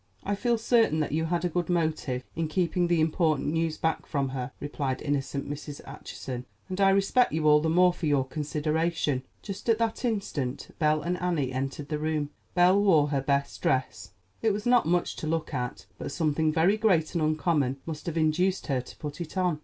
[0.23, 4.07] "I felt certain that you had a good motive in keeping the important news back
[4.07, 5.79] from her," replied innocent Mrs.
[5.85, 10.73] Acheson; "and I respect you all the more for your consideration." Just at that instant
[10.79, 12.31] Belle and Annie entered the room.
[12.55, 14.09] Belle wore her best dress.
[14.41, 18.17] It was not much to look at; but something very great and uncommon must have
[18.17, 19.59] induced her to put it on.